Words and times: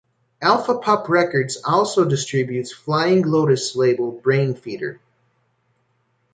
Alpha 0.41 0.79
Pup 0.79 1.09
Records 1.09 1.59
also 1.63 2.05
distributes 2.05 2.73
Flying 2.73 3.21
Lotus' 3.23 3.75
label 3.75 4.11
Brainfeeder. 4.25 4.97